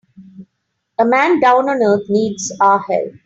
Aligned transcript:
A 0.97 1.05
man 1.05 1.39
down 1.39 1.69
on 1.69 1.83
earth 1.83 2.09
needs 2.09 2.51
our 2.59 2.79
help. 2.79 3.11